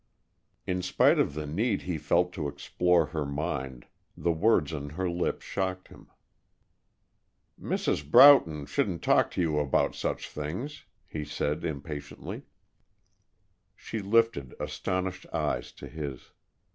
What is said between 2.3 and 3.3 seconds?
to explore her